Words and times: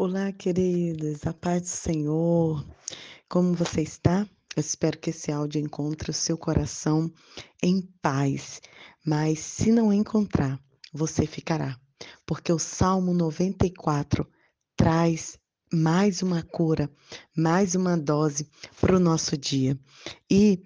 Olá, 0.00 0.30
queridos, 0.30 1.26
a 1.26 1.34
paz 1.34 1.62
do 1.62 1.66
Senhor. 1.66 2.64
Como 3.28 3.52
você 3.52 3.82
está? 3.82 4.28
Eu 4.54 4.60
espero 4.60 4.96
que 4.96 5.10
esse 5.10 5.32
áudio 5.32 5.60
encontre 5.60 6.12
o 6.12 6.14
seu 6.14 6.38
coração 6.38 7.12
em 7.60 7.82
paz, 8.00 8.62
mas 9.04 9.40
se 9.40 9.72
não 9.72 9.92
encontrar, 9.92 10.56
você 10.92 11.26
ficará, 11.26 11.76
porque 12.24 12.52
o 12.52 12.60
Salmo 12.60 13.12
94 13.12 14.24
traz 14.76 15.36
mais 15.72 16.22
uma 16.22 16.44
cura, 16.44 16.88
mais 17.36 17.74
uma 17.74 17.98
dose 17.98 18.48
para 18.80 18.94
o 18.94 19.00
nosso 19.00 19.36
dia. 19.36 19.76
E 20.30 20.62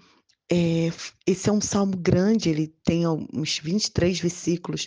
é, 0.54 0.92
esse 1.26 1.48
é 1.48 1.52
um 1.52 1.62
salmo 1.62 1.96
grande, 1.96 2.50
ele 2.50 2.66
tem 2.84 3.06
uns 3.06 3.58
23 3.58 4.20
versículos, 4.20 4.86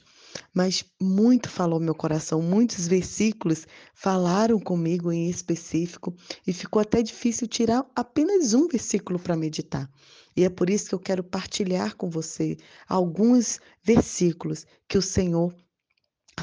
mas 0.54 0.86
muito 1.02 1.50
falou 1.50 1.80
meu 1.80 1.96
coração, 1.96 2.40
muitos 2.40 2.88
versículos 2.88 3.66
falaram 3.96 4.60
comigo 4.60 5.12
em 5.12 5.28
específico 5.28 6.16
e 6.46 6.54
ficou 6.54 6.80
até 6.80 7.02
difícil 7.02 7.48
tirar 7.48 7.84
apenas 7.96 8.54
um 8.54 8.68
versículo 8.68 9.18
para 9.18 9.36
meditar. 9.36 9.90
E 10.38 10.44
é 10.44 10.50
por 10.52 10.70
isso 10.70 10.90
que 10.90 10.94
eu 10.94 11.00
quero 11.00 11.24
partilhar 11.24 11.96
com 11.96 12.12
você 12.12 12.58
alguns 12.88 13.60
versículos 13.84 14.68
que 14.88 15.00
o 15.00 15.02
Senhor 15.02 15.52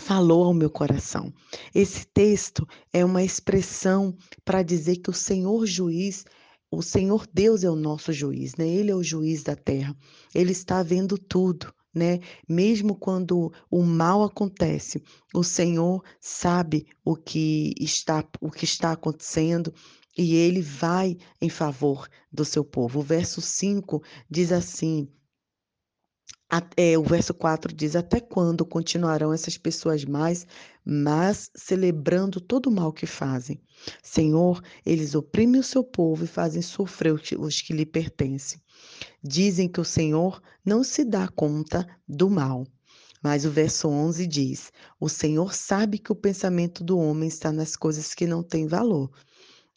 falou 0.01 0.47
ao 0.47 0.55
meu 0.55 0.71
coração. 0.71 1.33
Esse 1.73 2.05
texto 2.07 2.67
é 2.93 3.05
uma 3.05 3.23
expressão 3.23 4.17
para 4.45 4.65
dizer 4.65 4.97
que 4.97 5.11
o 5.11 5.15
Senhor 5.15 5.65
juiz 5.65 6.25
o 6.73 6.81
Senhor 6.81 7.27
Deus 7.31 7.63
é 7.63 7.71
o 7.71 7.77
nosso 7.77 8.15
juiz, 8.15 8.57
né? 8.57 8.67
Ele 8.67 8.91
é 8.91 8.95
o 8.95 9.03
juiz 9.03 9.43
da 9.43 9.55
terra. 9.55 9.95
Ele 10.35 10.53
está 10.53 10.83
vendo 10.83 11.19
tudo, 11.19 11.73
né? 11.95 12.21
Mesmo 12.49 12.95
quando 12.95 13.53
o 13.71 13.83
mal 13.83 14.23
acontece, 14.23 15.03
o 15.35 15.45
Senhor 15.45 16.03
sabe 16.19 16.87
o 17.05 17.15
que 17.15 17.75
está 17.79 18.25
o 18.41 18.51
que 18.51 18.65
está 18.65 18.93
acontecendo 18.93 19.73
e 20.17 20.35
ele 20.35 20.63
vai 20.63 21.19
em 21.43 21.51
favor 21.51 22.09
do 22.33 22.45
seu 22.45 22.65
povo. 22.65 23.01
O 23.01 23.03
verso 23.03 23.43
5 23.43 24.03
diz 24.31 24.51
assim: 24.51 25.07
é, 26.77 26.99
o 26.99 27.03
verso 27.03 27.33
4 27.33 27.75
diz: 27.75 27.97
Até 27.97 28.21
quando 28.21 28.67
continuarão 28.67 29.33
essas 29.33 29.57
pessoas 29.57 30.05
mais, 30.05 30.47
mas 30.85 31.51
celebrando 31.55 32.41
todo 32.41 32.67
o 32.67 32.71
mal 32.71 32.93
que 32.93 33.07
fazem? 33.07 33.61
Senhor, 34.03 34.63
eles 34.85 35.15
oprimem 35.15 35.61
o 35.61 35.65
seu 35.65 35.83
povo 35.83 36.25
e 36.25 36.29
fazem 36.29 36.61
sofrer 36.61 37.15
os 37.39 37.63
que 37.63 37.73
lhe 37.73 37.87
pertencem. 37.87 38.61
Dizem 39.23 39.67
que 39.67 39.81
o 39.81 39.85
Senhor 39.85 40.43
não 40.63 40.85
se 40.85 41.05
dá 41.05 41.27
conta 41.29 41.87
do 42.07 42.29
mal. 42.29 42.67
Mas 43.23 43.47
o 43.47 43.51
verso 43.51 43.89
11 43.89 44.27
diz: 44.27 44.73
O 45.01 45.09
Senhor 45.09 45.55
sabe 45.55 45.99
que 45.99 46.13
o 46.13 46.17
pensamento 46.17 46.85
do 46.85 46.99
homem 46.99 47.29
está 47.29 47.51
nas 47.51 47.77
coisas 47.77 48.15
que 48.15 48.27
não 48.27 48.43
têm 48.43 48.67
valor 48.67 49.11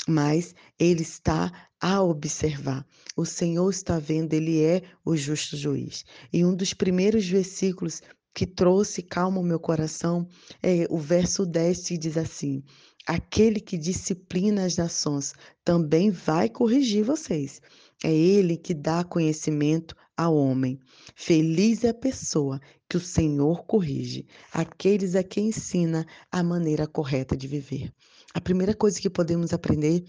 mas 0.07 0.53
ele 0.79 1.01
está 1.01 1.51
a 1.79 2.01
observar. 2.01 2.85
O 3.15 3.25
Senhor 3.25 3.69
está 3.69 3.99
vendo, 3.99 4.33
ele 4.33 4.61
é 4.61 4.83
o 5.03 5.15
justo 5.15 5.57
juiz. 5.57 6.05
E 6.31 6.45
um 6.45 6.55
dos 6.55 6.73
primeiros 6.73 7.27
versículos 7.27 8.01
que 8.33 8.45
trouxe 8.45 9.01
calma 9.01 9.37
ao 9.37 9.43
meu 9.43 9.59
coração 9.59 10.27
é 10.61 10.85
o 10.89 10.97
verso 10.97 11.45
10 11.45 11.87
que 11.87 11.97
diz 11.97 12.17
assim: 12.17 12.63
Aquele 13.07 13.59
que 13.59 13.77
disciplina 13.77 14.65
as 14.65 14.75
nações 14.77 15.33
também 15.63 16.11
vai 16.11 16.49
corrigir 16.49 17.03
vocês. 17.03 17.61
É 18.03 18.11
ele 18.13 18.57
que 18.57 18.73
dá 18.73 19.03
conhecimento 19.03 19.95
ao 20.17 20.35
homem. 20.35 20.79
Feliz 21.15 21.83
é 21.83 21.89
a 21.89 21.93
pessoa 21.93 22.59
que 22.89 22.97
o 22.97 23.01
Senhor 23.01 23.65
corrige, 23.65 24.25
aqueles 24.51 25.15
a 25.15 25.23
quem 25.23 25.47
ensina 25.47 26.05
a 26.31 26.43
maneira 26.43 26.87
correta 26.87 27.35
de 27.35 27.47
viver. 27.47 27.91
A 28.35 28.41
primeira 28.41 28.73
coisa 28.73 28.99
que 28.99 29.09
podemos 29.09 29.53
aprender 29.53 30.03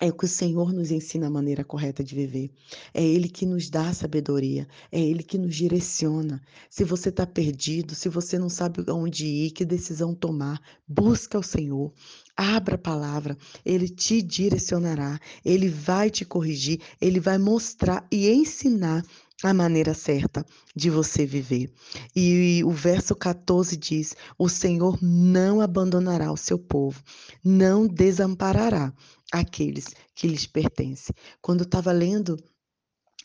é 0.00 0.10
que 0.10 0.24
o 0.24 0.28
Senhor 0.28 0.72
nos 0.72 0.90
ensina 0.90 1.26
a 1.26 1.30
maneira 1.30 1.62
correta 1.62 2.02
de 2.02 2.14
viver. 2.14 2.50
É 2.94 3.04
Ele 3.04 3.28
que 3.28 3.44
nos 3.44 3.68
dá 3.68 3.90
a 3.90 3.92
sabedoria. 3.92 4.66
É 4.90 4.98
Ele 4.98 5.22
que 5.22 5.36
nos 5.36 5.54
direciona. 5.54 6.42
Se 6.70 6.82
você 6.82 7.10
está 7.10 7.26
perdido, 7.26 7.94
se 7.94 8.08
você 8.08 8.38
não 8.38 8.48
sabe 8.48 8.82
onde 8.90 9.26
ir, 9.26 9.50
que 9.50 9.66
decisão 9.66 10.14
tomar, 10.14 10.62
busca 10.88 11.38
o 11.38 11.42
Senhor. 11.42 11.92
Abra 12.34 12.76
a 12.76 12.78
palavra. 12.78 13.36
Ele 13.66 13.86
te 13.86 14.22
direcionará. 14.22 15.20
Ele 15.44 15.68
vai 15.68 16.08
te 16.08 16.24
corrigir. 16.24 16.80
Ele 16.98 17.20
vai 17.20 17.36
mostrar 17.36 18.06
e 18.10 18.30
ensinar 18.30 19.04
a 19.42 19.52
maneira 19.52 19.94
certa 19.94 20.44
de 20.74 20.88
você 20.88 21.26
viver. 21.26 21.72
E 22.14 22.62
o 22.64 22.70
verso 22.70 23.14
14 23.14 23.76
diz: 23.76 24.14
O 24.38 24.48
Senhor 24.48 24.98
não 25.02 25.60
abandonará 25.60 26.32
o 26.32 26.36
seu 26.36 26.58
povo, 26.58 27.02
não 27.44 27.86
desamparará 27.86 28.92
aqueles 29.32 29.86
que 30.14 30.28
lhes 30.28 30.46
pertencem. 30.46 31.14
Quando 31.40 31.60
eu 31.60 31.66
estava 31.66 31.90
lendo 31.90 32.38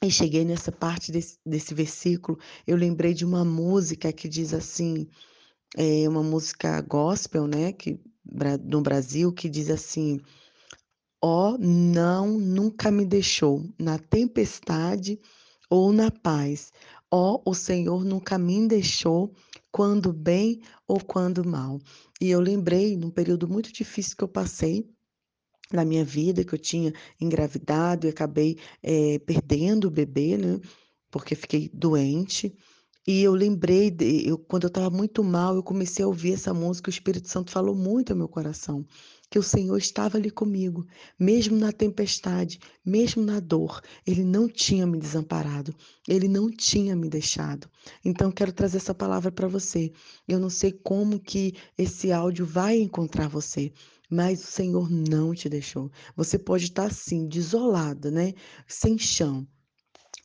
e 0.03 0.11
cheguei 0.11 0.45
nessa 0.45 0.71
parte 0.71 1.11
desse, 1.11 1.37
desse 1.45 1.73
versículo, 1.73 2.37
eu 2.65 2.77
lembrei 2.77 3.13
de 3.13 3.25
uma 3.25 3.43
música 3.43 4.13
que 4.13 4.29
diz 4.29 4.53
assim, 4.53 5.07
é 5.75 6.07
uma 6.07 6.23
música 6.23 6.79
gospel, 6.81 7.47
né, 7.47 7.71
que 7.71 7.99
no 8.63 8.81
Brasil, 8.81 9.31
que 9.31 9.49
diz 9.49 9.69
assim: 9.69 10.19
Ó, 11.21 11.51
oh, 11.51 11.57
não, 11.57 12.37
nunca 12.37 12.91
me 12.91 13.05
deixou 13.05 13.63
na 13.79 13.97
tempestade 13.97 15.19
ou 15.69 15.91
na 15.91 16.11
paz. 16.11 16.71
Ó, 17.11 17.41
oh, 17.45 17.51
o 17.51 17.53
Senhor 17.53 18.03
nunca 18.03 18.37
me 18.37 18.67
deixou 18.67 19.33
quando 19.71 20.11
bem 20.11 20.61
ou 20.87 20.99
quando 20.99 21.47
mal. 21.47 21.79
E 22.19 22.29
eu 22.29 22.39
lembrei 22.39 22.97
num 22.97 23.09
período 23.09 23.47
muito 23.47 23.71
difícil 23.71 24.17
que 24.17 24.23
eu 24.23 24.27
passei 24.27 24.89
na 25.71 25.85
minha 25.85 26.03
vida, 26.03 26.43
que 26.43 26.53
eu 26.53 26.59
tinha 26.59 26.93
engravidado 27.19 28.07
e 28.07 28.09
acabei 28.09 28.57
é, 28.81 29.19
perdendo 29.19 29.87
o 29.87 29.91
bebê, 29.91 30.37
né? 30.37 30.59
Porque 31.11 31.35
fiquei 31.35 31.69
doente. 31.73 32.55
E 33.05 33.21
eu 33.23 33.33
lembrei, 33.33 33.89
de, 33.89 34.27
eu, 34.27 34.37
quando 34.37 34.63
eu 34.63 34.69
estava 34.69 34.89
muito 34.89 35.23
mal, 35.23 35.55
eu 35.55 35.63
comecei 35.63 36.03
a 36.03 36.07
ouvir 36.07 36.33
essa 36.33 36.53
música, 36.53 36.89
o 36.89 36.91
Espírito 36.91 37.29
Santo 37.29 37.51
falou 37.51 37.73
muito 37.73 38.11
ao 38.11 38.17
meu 38.17 38.27
coração 38.27 38.85
que 39.29 39.37
o 39.37 39.43
Senhor 39.43 39.77
estava 39.77 40.17
ali 40.17 40.29
comigo, 40.29 40.85
mesmo 41.19 41.57
na 41.57 41.71
tempestade, 41.71 42.59
mesmo 42.85 43.23
na 43.23 43.39
dor, 43.39 43.81
ele 44.05 44.23
não 44.23 44.47
tinha 44.47 44.87
me 44.87 44.97
desamparado, 44.97 45.75
ele 46.07 46.27
não 46.27 46.49
tinha 46.49 46.95
me 46.95 47.09
deixado. 47.09 47.69
Então 48.03 48.31
quero 48.31 48.53
trazer 48.53 48.77
essa 48.77 48.93
palavra 48.93 49.31
para 49.31 49.47
você. 49.47 49.91
Eu 50.27 50.39
não 50.39 50.49
sei 50.49 50.71
como 50.71 51.19
que 51.19 51.55
esse 51.77 52.11
áudio 52.11 52.45
vai 52.45 52.77
encontrar 52.79 53.27
você, 53.27 53.71
mas 54.09 54.43
o 54.43 54.47
Senhor 54.47 54.89
não 54.89 55.33
te 55.33 55.49
deixou. 55.49 55.91
Você 56.15 56.39
pode 56.39 56.65
estar 56.65 56.85
assim, 56.85 57.27
desolada, 57.27 58.09
né? 58.09 58.33
Sem 58.67 58.97
chão, 58.97 59.45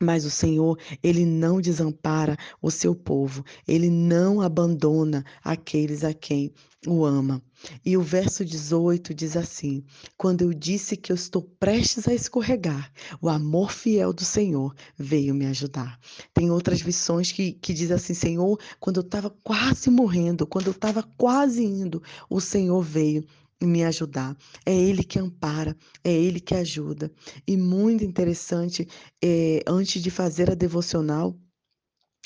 mas 0.01 0.25
o 0.25 0.31
Senhor, 0.31 0.79
ele 1.03 1.25
não 1.25 1.61
desampara 1.61 2.37
o 2.61 2.71
seu 2.71 2.95
povo, 2.95 3.45
ele 3.67 3.89
não 3.91 4.41
abandona 4.41 5.25
aqueles 5.45 6.05
a 6.05 6.13
quem 6.13 6.53
o 6.87 7.05
ama. 7.05 7.41
E 7.85 7.97
o 7.97 8.03
verso 8.03 8.45
18 8.45 9.15
diz 9.15 9.37
assim: 9.37 9.85
Quando 10.17 10.43
eu 10.43 10.53
disse 10.53 10.97
que 10.97 11.13
eu 11.13 11.15
estou 11.15 11.43
prestes 11.43 12.09
a 12.09 12.15
escorregar, 12.15 12.91
o 13.21 13.29
amor 13.29 13.71
fiel 13.71 14.13
do 14.13 14.25
Senhor 14.25 14.75
veio 14.99 15.35
me 15.35 15.47
ajudar. 15.47 15.99
Tem 16.35 16.51
outras 16.51 16.81
visões 16.81 17.31
que, 17.31 17.53
que 17.53 17.73
diz 17.73 17.93
assim: 17.93 18.15
Senhor, 18.15 18.59
quando 18.81 18.97
eu 18.97 19.03
estava 19.03 19.31
quase 19.45 19.91
morrendo, 19.91 20.47
quando 20.47 20.67
eu 20.67 20.73
estava 20.73 21.05
quase 21.17 21.65
indo, 21.65 22.03
o 22.29 22.41
Senhor 22.41 22.83
veio 22.83 23.25
me 23.67 23.85
ajudar. 23.85 24.37
É 24.65 24.75
Ele 24.75 25.05
que 25.05 25.19
ampara, 25.19 25.77
é 26.05 26.13
Ele 26.13 26.41
que 26.41 26.55
ajuda. 26.55 27.11
E 27.47 27.57
muito 27.57 28.05
interessante, 28.05 28.87
é, 29.23 29.63
antes 29.67 30.03
de 30.03 30.11
fazer 30.11 30.51
a 30.51 30.55
devocional, 30.55 31.37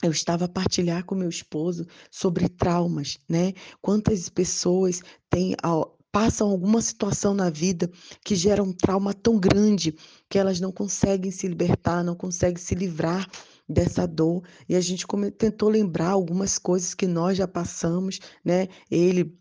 eu 0.02 0.10
estava 0.10 0.44
a 0.44 0.48
partilhar 0.48 1.04
com 1.04 1.14
meu 1.14 1.28
esposo 1.28 1.86
sobre 2.10 2.48
traumas, 2.48 3.18
né? 3.28 3.54
Quantas 3.80 4.28
pessoas 4.28 5.00
têm 5.30 5.56
passam 6.16 6.50
alguma 6.50 6.80
situação 6.80 7.34
na 7.34 7.50
vida 7.50 7.90
que 8.24 8.34
gera 8.34 8.62
um 8.62 8.72
trauma 8.72 9.12
tão 9.12 9.38
grande 9.38 9.94
que 10.30 10.38
elas 10.38 10.58
não 10.60 10.72
conseguem 10.72 11.30
se 11.30 11.46
libertar, 11.46 12.02
não 12.02 12.14
conseguem 12.14 12.56
se 12.56 12.74
livrar 12.74 13.28
dessa 13.68 14.06
dor. 14.06 14.42
E 14.66 14.74
a 14.74 14.80
gente 14.80 15.06
tentou 15.36 15.68
lembrar 15.68 16.10
algumas 16.10 16.58
coisas 16.58 16.94
que 16.94 17.06
nós 17.06 17.36
já 17.36 17.46
passamos, 17.46 18.18
né? 18.42 18.68
Ele 18.90 19.38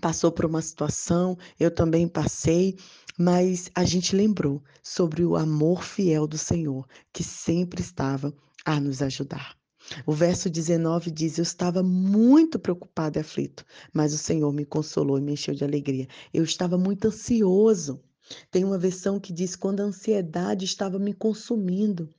passou 0.00 0.30
por 0.30 0.44
uma 0.44 0.62
situação, 0.62 1.36
eu 1.58 1.70
também 1.70 2.06
passei, 2.06 2.76
mas 3.18 3.70
a 3.74 3.84
gente 3.84 4.14
lembrou 4.14 4.62
sobre 4.82 5.24
o 5.24 5.36
amor 5.36 5.82
fiel 5.82 6.26
do 6.26 6.38
Senhor, 6.38 6.86
que 7.12 7.24
sempre 7.24 7.80
estava 7.80 8.34
a 8.64 8.78
nos 8.78 9.00
ajudar. 9.00 9.56
O 10.04 10.12
verso 10.12 10.50
19 10.50 11.10
diz: 11.10 11.38
Eu 11.38 11.42
estava 11.42 11.82
muito 11.82 12.58
preocupado 12.58 13.18
e 13.18 13.20
aflito, 13.20 13.64
mas 13.92 14.12
o 14.12 14.18
Senhor 14.18 14.52
me 14.52 14.64
consolou 14.64 15.16
e 15.18 15.22
me 15.22 15.32
encheu 15.32 15.54
de 15.54 15.64
alegria. 15.64 16.08
Eu 16.34 16.42
estava 16.42 16.76
muito 16.76 17.06
ansioso. 17.06 18.02
Tem 18.50 18.64
uma 18.64 18.78
versão 18.78 19.20
que 19.20 19.32
diz: 19.32 19.54
Quando 19.54 19.80
a 19.80 19.84
ansiedade 19.84 20.64
estava 20.64 20.98
me 20.98 21.12
consumindo. 21.12 22.10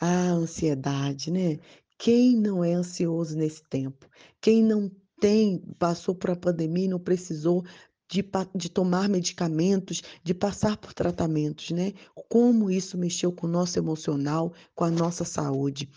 Ah, 0.00 0.32
ansiedade, 0.32 1.30
né? 1.30 1.60
Quem 1.96 2.36
não 2.36 2.64
é 2.64 2.72
ansioso 2.72 3.36
nesse 3.36 3.62
tempo? 3.70 4.08
Quem 4.40 4.64
não 4.64 4.90
tem, 5.22 5.62
passou 5.78 6.16
por 6.16 6.32
a 6.32 6.36
pandemia 6.36 6.86
e 6.86 6.88
não 6.88 6.98
precisou 6.98 7.64
de, 8.10 8.24
de 8.56 8.68
tomar 8.68 9.08
medicamentos, 9.08 10.02
de 10.24 10.34
passar 10.34 10.76
por 10.76 10.92
tratamentos, 10.92 11.70
né? 11.70 11.92
Como 12.28 12.68
isso 12.68 12.98
mexeu 12.98 13.30
com 13.30 13.46
o 13.46 13.50
nosso 13.50 13.78
emocional, 13.78 14.52
com 14.74 14.82
a 14.82 14.90
nossa 14.90 15.24
saúde. 15.24 15.88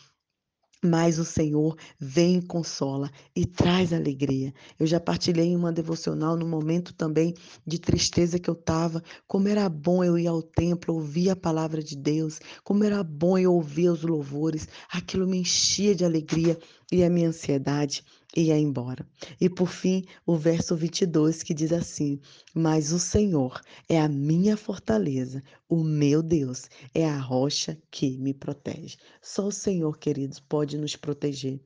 Mas 0.83 1.17
o 1.17 1.25
Senhor 1.25 1.75
vem 1.99 2.37
e 2.37 2.41
consola 2.45 3.09
e 3.35 3.47
traz 3.47 3.91
alegria. 3.91 4.53
Eu 4.79 4.85
já 4.85 4.99
partilhei 4.99 5.55
uma 5.55 5.71
devocional 5.71 6.37
no 6.37 6.45
momento 6.45 6.93
também 6.93 7.33
de 7.65 7.79
tristeza 7.79 8.37
que 8.37 8.49
eu 8.49 8.53
estava, 8.53 9.01
como 9.25 9.47
era 9.47 9.67
bom 9.67 10.03
eu 10.03 10.19
ir 10.19 10.27
ao 10.27 10.43
templo, 10.43 10.93
ouvir 10.93 11.31
a 11.31 11.35
palavra 11.35 11.81
de 11.81 11.95
Deus, 11.95 12.39
como 12.63 12.83
era 12.83 13.03
bom 13.03 13.39
eu 13.39 13.55
ouvir 13.55 13.89
os 13.89 14.03
louvores, 14.03 14.67
aquilo 14.91 15.25
me 15.25 15.39
enchia 15.39 15.95
de 15.95 16.05
alegria 16.05 16.59
e 16.91 17.03
a 17.03 17.09
minha 17.09 17.29
ansiedade 17.29 18.03
ia 18.35 18.57
embora. 18.57 19.07
E 19.39 19.49
por 19.49 19.69
fim, 19.69 20.03
o 20.25 20.35
verso 20.35 20.75
22 20.75 21.43
que 21.43 21.53
diz 21.53 21.71
assim: 21.71 22.19
Mas 22.53 22.91
o 22.91 22.99
Senhor 22.99 23.61
é 23.87 23.99
a 23.99 24.09
minha 24.09 24.57
fortaleza, 24.57 25.41
o 25.69 25.83
meu 25.83 26.21
Deus 26.21 26.69
é 26.93 27.07
a 27.07 27.19
rocha 27.19 27.77
que 27.89 28.17
me 28.17 28.33
protege. 28.33 28.97
Só 29.21 29.47
o 29.47 29.51
Senhor, 29.51 29.97
queridos, 29.97 30.39
pode 30.39 30.77
nos 30.77 30.95
proteger. 30.95 31.61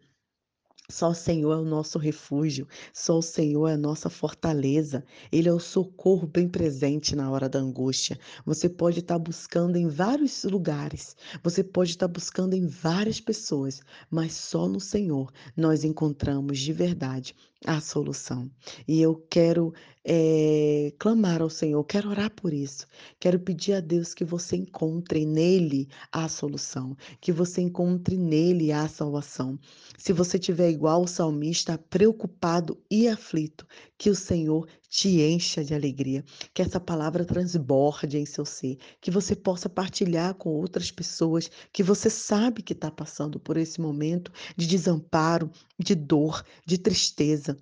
Só 0.90 1.12
o 1.12 1.14
Senhor 1.14 1.54
é 1.54 1.58
o 1.58 1.64
nosso 1.64 2.00
refúgio, 2.00 2.68
só 2.92 3.20
o 3.20 3.22
Senhor 3.22 3.68
é 3.68 3.74
a 3.74 3.78
nossa 3.78 4.10
fortaleza. 4.10 5.04
Ele 5.32 5.48
é 5.48 5.54
o 5.54 5.60
socorro 5.60 6.26
bem 6.26 6.50
presente 6.50 7.16
na 7.16 7.30
hora 7.30 7.48
da 7.48 7.60
angústia. 7.60 8.20
Você 8.44 8.68
pode 8.68 9.00
estar 9.00 9.20
buscando 9.20 9.76
em 9.78 9.88
vários 9.88 10.44
lugares, 10.46 11.16
você 11.44 11.64
pode 11.64 11.92
estar 11.92 12.08
buscando 12.08 12.56
em 12.56 12.66
várias 12.66 13.20
pessoas, 13.22 13.82
mas 14.10 14.34
só 14.34 14.68
no 14.68 14.80
Senhor 14.80 15.32
nós 15.56 15.84
encontramos 15.84 16.58
de 16.58 16.74
verdade 16.74 17.36
a 17.66 17.82
solução. 17.82 18.50
E 18.88 19.02
eu 19.02 19.16
quero 19.30 19.74
é, 20.04 20.94
clamar 20.98 21.42
ao 21.42 21.50
Senhor, 21.50 21.84
quero 21.84 22.10
orar 22.10 22.32
por 22.32 22.54
isso. 22.54 22.88
Quero 23.20 23.40
pedir 23.40 23.74
a 23.74 23.80
Deus 23.82 24.14
que 24.14 24.24
você 24.24 24.56
encontre 24.56 25.26
nele 25.26 25.90
a 26.12 26.28
solução, 26.30 26.96
que 27.20 27.32
você 27.32 27.62
encontre 27.62 28.18
nele 28.18 28.72
a 28.72 28.88
salvação. 28.88 29.60
Se 29.98 30.14
você 30.14 30.40
tiver 30.40 30.70
igual 30.80 31.04
o 31.04 31.08
salmista, 31.08 31.78
preocupado 31.78 32.82
e 32.90 33.10
aflito, 33.10 33.68
que 33.98 34.10
o 34.10 34.16
Senhor 34.16 34.66
te 34.88 35.20
encha 35.20 35.62
de 35.62 35.74
alegria, 35.74 36.24
que 36.54 36.62
essa 36.62 36.80
palavra 36.80 37.26
transborde 37.26 38.18
em 38.18 38.26
seu 38.26 38.46
ser, 38.46 38.78
que 39.02 39.12
você 39.12 39.36
possa 39.36 39.68
partilhar 39.68 40.36
com 40.36 40.52
outras 40.52 40.90
pessoas 40.90 41.52
que 41.74 41.84
você 41.84 42.10
sabe 42.10 42.62
que 42.62 42.72
está 42.72 42.90
passando 42.90 43.42
por 43.42 43.58
esse 43.58 43.82
momento 43.82 44.32
de 44.56 44.66
desamparo, 44.66 45.52
de 45.78 45.96
dor, 45.96 46.46
de 46.66 46.78
tristeza 46.78 47.58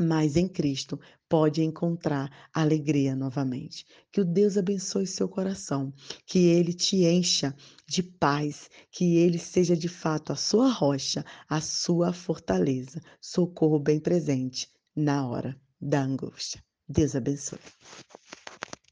mas 0.00 0.36
em 0.36 0.48
Cristo 0.48 0.98
pode 1.28 1.62
encontrar 1.62 2.30
alegria 2.52 3.14
novamente. 3.14 3.86
Que 4.10 4.20
o 4.20 4.24
Deus 4.24 4.56
abençoe 4.56 5.06
seu 5.06 5.28
coração, 5.28 5.92
que 6.26 6.46
ele 6.46 6.72
te 6.72 7.04
encha 7.04 7.54
de 7.86 8.02
paz, 8.02 8.68
que 8.90 9.16
ele 9.16 9.38
seja 9.38 9.76
de 9.76 9.88
fato 9.88 10.32
a 10.32 10.36
sua 10.36 10.68
rocha, 10.68 11.24
a 11.48 11.60
sua 11.60 12.12
fortaleza, 12.12 13.00
socorro 13.20 13.78
bem 13.78 14.00
presente 14.00 14.68
na 14.94 15.26
hora 15.26 15.60
da 15.80 16.02
angústia. 16.02 16.62
Deus 16.88 17.14
abençoe. 17.14 17.58